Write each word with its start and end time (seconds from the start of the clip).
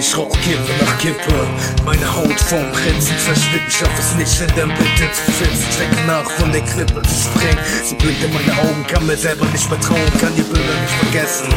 Ich 0.00 0.16
rauch 0.16 0.32
Kippe 0.40 0.72
nach 0.80 0.98
Kippe, 0.98 1.46
meine 1.84 2.16
Haut 2.16 2.40
vom 2.40 2.72
Grenzen 2.72 3.14
verschwindet, 3.16 3.70
schaff 3.70 3.90
es 3.98 4.14
nicht 4.14 4.40
in 4.40 4.56
der 4.56 4.66
Mitte 4.66 5.12
zu 5.12 5.30
finden. 5.30 5.64
Check 5.76 6.06
nach 6.06 6.28
von 6.30 6.50
der 6.50 6.62
Klippe 6.62 7.02
zu 7.02 7.14
sprengen. 7.14 7.58
so 7.84 7.94
blind 7.96 8.16
in 8.24 8.32
meine 8.32 8.58
Augen, 8.60 8.86
kann 8.86 9.06
mir 9.06 9.16
selber 9.16 9.44
nicht 9.46 9.66
vertrauen, 9.66 10.00
kann 10.18 10.34
die 10.34 10.42
Bilder 10.42 10.74
nicht 10.80 10.94
vergessen. 11.04 11.48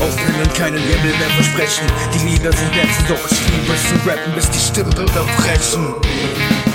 Aufbrillen, 0.00 0.52
keinen 0.54 0.78
Himmel 0.78 1.18
mehr 1.18 1.30
versprechen, 1.34 1.86
die 2.14 2.30
Lieder 2.30 2.52
sind 2.52 2.74
letzten, 2.74 3.06
doch 3.08 3.30
ich 3.30 3.40
liebe 3.50 3.74
es 3.74 3.88
zu 3.88 4.08
rappen, 4.08 4.32
bis 4.32 4.48
die 4.48 4.60
Stimmbänder 4.60 5.24
brechen. 5.36 6.71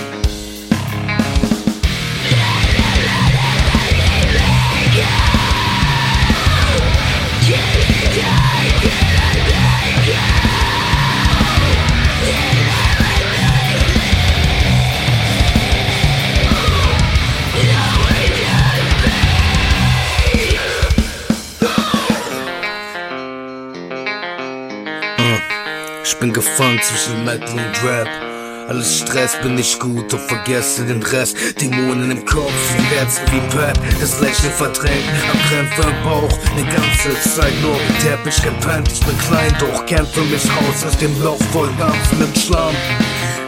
Ich 26.04 26.16
bin 26.18 26.32
gefangen 26.34 26.80
zwischen 26.82 27.26
Metal 27.26 27.52
und 27.52 27.84
Rap. 27.84 28.08
Alles 28.70 29.00
Stress 29.00 29.40
bin 29.42 29.58
ich 29.58 29.80
gut, 29.80 30.12
doch 30.12 30.20
vergesse 30.20 30.84
den 30.86 31.02
Rest. 31.02 31.38
Dämonen 31.62 32.12
im 32.12 32.26
Kopf, 32.26 32.52
die 32.78 32.96
Herzen 32.96 33.24
wie 33.32 33.40
Pep. 33.56 33.78
Das 34.00 34.20
Lächeln 34.20 34.52
verdrängt, 34.52 35.06
am 35.32 35.40
Krämpfe 35.50 35.84
im 35.84 36.04
Bauch. 36.04 36.38
Ne 36.56 36.64
ganze 36.64 37.30
Zeit 37.30 37.54
nur 37.62 37.78
Teppich 38.02 38.42
gepennt. 38.42 38.92
Ich 38.92 39.00
bin 39.00 39.18
klein, 39.20 39.56
doch 39.60 39.86
kämpfe 39.86 40.22
mich 40.22 40.44
raus 40.46 40.86
aus 40.86 40.98
dem 40.98 41.22
Loch 41.24 41.40
voll 41.54 41.70
dampfendem 41.80 42.36
Schlamm. 42.36 42.76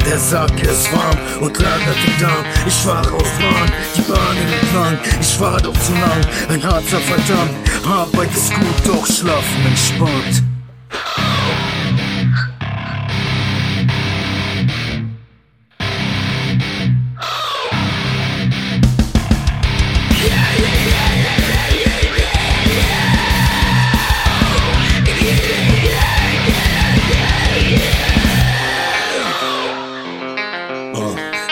Der 0.05 0.17
Sack 0.17 0.63
ist 0.63 0.91
warm 0.93 1.17
und 1.41 1.59
lagert 1.59 1.97
im 2.07 2.21
Darm. 2.21 2.45
Ich 2.65 2.73
fahre 2.75 3.13
auf 3.13 3.39
Bahn, 3.39 3.71
die 3.95 4.01
Bahnen 4.01 4.53
entlang. 4.61 4.97
Ich 5.19 5.39
war 5.39 5.59
doch 5.59 5.77
zu 5.79 5.91
lang, 5.93 6.21
ein 6.49 6.63
Harzer 6.63 6.99
verdammt. 6.99 7.55
Arbeit 7.85 8.29
ist 8.33 8.53
gut, 8.53 8.87
doch 8.87 9.05
schlafen 9.05 9.65
entspannt. 9.67 10.48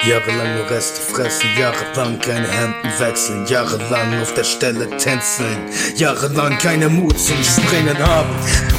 Jahrelang 0.07 0.55
nur 0.55 0.69
Reste 0.69 1.01
fressen, 1.01 1.49
jahrelang 1.57 2.19
keine 2.19 2.47
Hemden 2.47 2.99
wechseln, 2.99 3.45
jahrelang 3.47 4.21
auf 4.21 4.33
der 4.33 4.43
Stelle 4.43 4.89
tänzeln, 4.97 5.57
jahrelang 5.95 6.57
keine 6.59 6.87
Mut 6.87 7.19
zum 7.19 7.43
Springen 7.43 7.97
haben. 7.97 8.29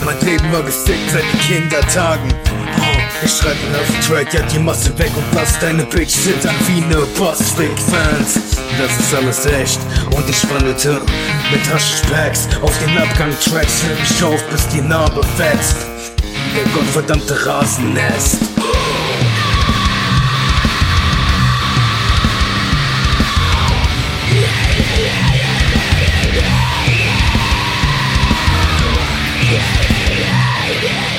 Mein 0.04 0.18
Leben 0.20 0.50
war 0.52 0.62
gefickt 0.62 1.10
seit 1.12 1.24
Kindertagen. 1.46 2.32
Oh, 2.80 3.24
ich 3.24 3.30
schreibe 3.30 3.58
auf 3.78 4.06
Track, 4.06 4.32
ja 4.32 4.40
die 4.42 4.58
Masse 4.58 4.96
weg 4.98 5.10
und 5.16 5.24
lass 5.34 5.58
deine 5.58 5.84
Bitch 5.84 6.14
zittern 6.14 6.54
wie 6.66 6.80
ne 6.80 7.04
Bossfick-Fans. 7.18 8.38
Das 8.78 8.98
ist 8.98 9.14
alles 9.14 9.44
echt 9.46 9.80
und 10.16 10.28
ich 10.30 10.50
wandelte 10.50 11.00
mit 11.50 11.72
Haschpacks 11.72 12.48
auf 12.62 12.72
den 12.78 12.96
Abgang-Tracks, 12.96 13.82
hör 13.84 13.96
mich 14.00 14.24
auf, 14.24 14.42
bis 14.50 14.68
die 14.68 14.80
Narbe 14.80 15.20
wächst. 15.36 15.76
Der 16.56 16.64
gottverdammte 16.72 17.44
Rasennest. 17.44 18.47
Yeah! 30.70 31.17